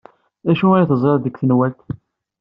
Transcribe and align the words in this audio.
D 0.45 0.47
acu 0.51 0.67
ay 0.73 0.85
teẓrid 0.89 1.21
deg 1.23 1.37
tenwalt? 1.39 1.81